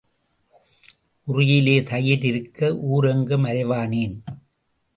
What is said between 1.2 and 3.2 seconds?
உறியிலே தயிர் இருக்க ஊர்